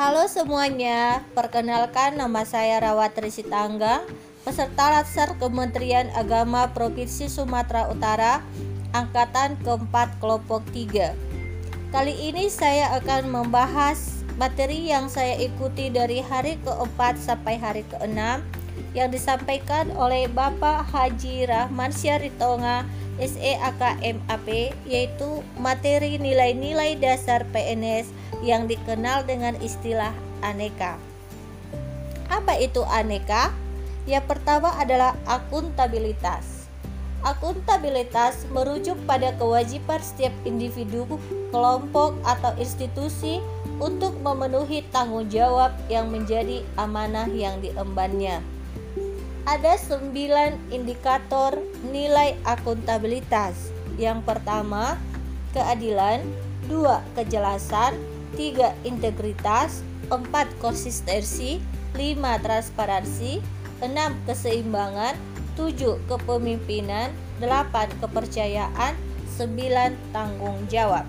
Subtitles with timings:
[0.00, 4.00] Halo semuanya, perkenalkan nama saya Rawatri Sitangga,
[4.48, 8.40] peserta Latsar Kementerian Agama Provinsi Sumatera Utara,
[8.96, 11.92] Angkatan keempat kelompok 3.
[11.92, 18.40] Kali ini saya akan membahas materi yang saya ikuti dari hari keempat sampai hari keenam
[18.96, 22.88] yang disampaikan oleh Bapak Haji Rahman Syaritonga
[23.20, 24.48] SEAKMAP
[24.88, 28.08] yaitu materi nilai-nilai dasar PNS
[28.40, 30.96] yang dikenal dengan istilah aneka.
[32.32, 33.52] Apa itu aneka?
[34.08, 36.60] Yang pertama adalah akuntabilitas.
[37.20, 41.04] Akuntabilitas merujuk pada kewajiban setiap individu,
[41.52, 43.44] kelompok, atau institusi
[43.76, 48.40] untuk memenuhi tanggung jawab yang menjadi amanah yang diembannya.
[49.48, 51.56] Ada sembilan indikator
[51.88, 53.72] nilai akuntabilitas.
[53.96, 55.00] Yang pertama,
[55.56, 56.20] keadilan,
[56.68, 57.96] dua kejelasan,
[58.36, 58.72] 3.
[58.86, 60.60] Integritas 4.
[60.62, 61.58] Konsistensi
[61.96, 62.44] 5.
[62.44, 63.42] Transparansi
[63.82, 64.26] 6.
[64.28, 65.16] Keseimbangan
[65.58, 65.98] 7.
[66.06, 67.10] Kepemimpinan
[67.42, 68.00] 8.
[68.00, 68.94] Kepercayaan
[69.40, 70.14] 9.
[70.14, 71.08] Tanggung jawab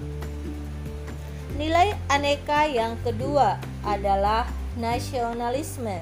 [1.59, 6.01] Nilai aneka yang kedua adalah nasionalisme.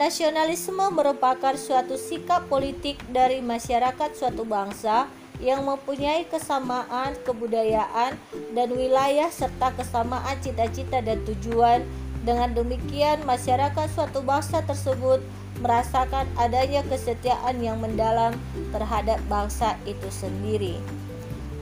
[0.00, 5.12] Nasionalisme merupakan suatu sikap politik dari masyarakat suatu bangsa
[5.44, 8.16] yang mempunyai kesamaan kebudayaan
[8.56, 11.84] dan wilayah serta kesamaan cita-cita dan tujuan.
[12.24, 15.20] Dengan demikian, masyarakat suatu bangsa tersebut
[15.60, 18.32] merasakan adanya kesetiaan yang mendalam
[18.72, 20.80] terhadap bangsa itu sendiri.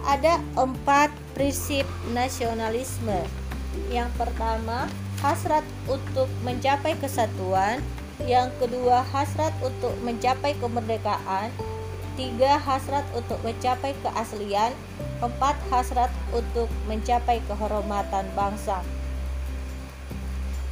[0.06, 1.82] Ada empat prinsip
[2.14, 3.18] nasionalisme.
[3.90, 4.86] Yang pertama,
[5.26, 7.82] hasrat untuk mencapai kesatuan.
[8.26, 11.54] Yang kedua, hasrat untuk mencapai kemerdekaan
[12.18, 14.74] tiga hasrat untuk mencapai keaslian,
[15.22, 18.82] empat hasrat untuk mencapai kehormatan bangsa.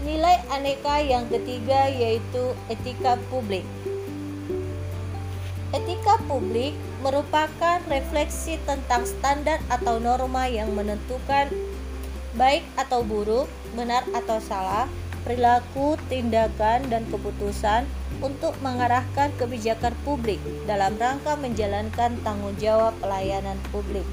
[0.02, 3.62] Nilai aneka yang ketiga yaitu etika publik.
[5.70, 11.46] Etika publik merupakan refleksi tentang standar atau norma yang menentukan
[12.34, 14.90] baik atau buruk, benar atau salah,
[15.26, 17.82] perilaku, tindakan, dan keputusan
[18.22, 20.38] untuk mengarahkan kebijakan publik
[20.70, 24.06] dalam rangka menjalankan tanggung jawab pelayanan publik.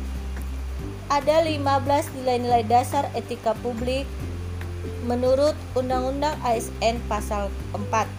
[1.13, 4.09] Ada 15 nilai-nilai dasar etika publik
[5.05, 8.09] menurut Undang-Undang ASN pasal 4.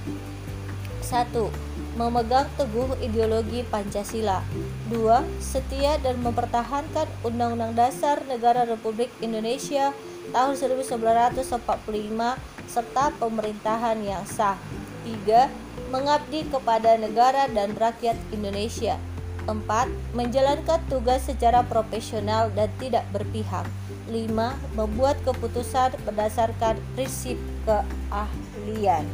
[1.02, 1.98] 1.
[1.98, 4.46] Memegang teguh ideologi Pancasila.
[4.88, 5.26] 2.
[5.42, 9.90] Setia dan mempertahankan Undang-Undang Dasar Negara Republik Indonesia
[10.32, 14.58] tahun 1945 serta pemerintahan yang sah.
[15.06, 15.46] 3.
[15.94, 18.98] Mengabdi kepada negara dan rakyat Indonesia.
[19.46, 19.62] 4.
[20.18, 23.68] Menjalankan tugas secara profesional dan tidak berpihak.
[24.10, 24.26] 5.
[24.74, 29.06] Membuat keputusan berdasarkan prinsip keahlian.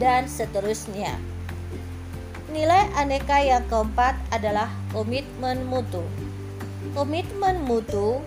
[0.00, 1.20] Dan seterusnya.
[2.48, 6.00] Nilai aneka yang keempat adalah komitmen mutu.
[6.96, 8.24] Komitmen mutu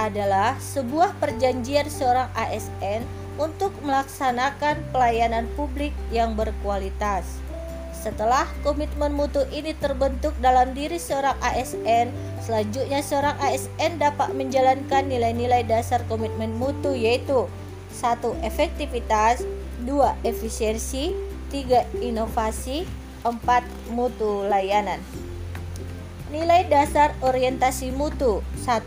[0.00, 3.04] adalah sebuah perjanjian seorang ASN
[3.36, 7.28] untuk melaksanakan pelayanan publik yang berkualitas.
[7.92, 12.08] Setelah komitmen mutu ini terbentuk dalam diri seorang ASN,
[12.40, 17.44] selanjutnya seorang ASN dapat menjalankan nilai-nilai dasar komitmen mutu yaitu
[18.00, 18.40] 1.
[18.40, 19.44] Efektivitas
[19.84, 20.16] 2.
[20.24, 21.12] Efisiensi
[21.52, 22.00] 3.
[22.00, 22.88] Inovasi
[23.20, 23.36] 4.
[23.92, 25.04] Mutu layanan
[26.30, 28.86] Nilai dasar orientasi mutu 1.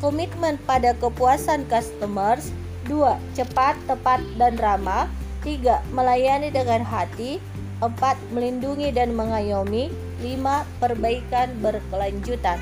[0.00, 2.56] Komitmen pada kepuasan customers
[2.88, 3.20] 2.
[3.36, 5.04] Cepat, tepat, dan ramah
[5.44, 5.84] 3.
[5.92, 7.36] Melayani dengan hati
[7.84, 8.32] 4.
[8.32, 9.92] Melindungi dan mengayomi
[10.24, 10.80] 5.
[10.80, 12.56] Perbaikan berkelanjutan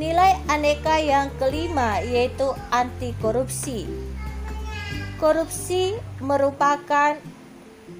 [0.00, 3.84] Nilai aneka yang kelima yaitu anti korupsi
[5.20, 5.92] Korupsi
[6.24, 7.20] merupakan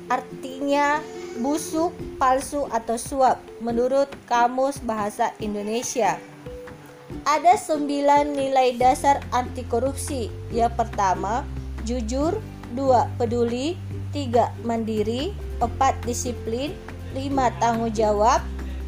[0.08, 1.04] artinya
[1.40, 6.18] busuk, palsu, atau suap menurut Kamus Bahasa Indonesia.
[7.24, 10.28] Ada sembilan nilai dasar anti korupsi.
[10.52, 11.46] Yang pertama,
[11.88, 12.36] jujur,
[12.76, 13.78] dua peduli,
[14.12, 15.32] tiga mandiri,
[15.62, 16.74] empat disiplin,
[17.16, 18.42] lima tanggung jawab,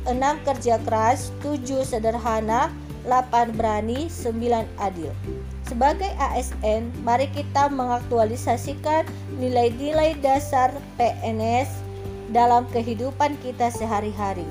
[0.05, 2.69] enam kerja keras, tujuh sederhana,
[3.07, 5.15] 8 berani, 9 adil.
[5.63, 9.07] Sebagai ASN, mari kita mengaktualisasikan
[9.39, 11.86] nilai-nilai dasar PNS
[12.31, 14.47] dalam kehidupan kita sehari-hari.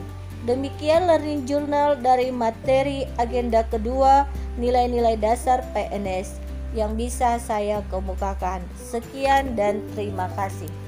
[0.46, 4.30] Demikian Learning Journal dari materi agenda kedua
[4.62, 6.38] nilai-nilai dasar PNS
[6.78, 8.62] yang bisa saya kemukakan.
[8.78, 10.85] Sekian dan terima kasih.